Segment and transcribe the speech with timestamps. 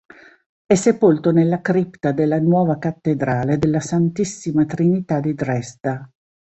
[0.65, 6.09] È sepolto nella cripta della nuova Cattedrale della Santissima Trinità di Dresda.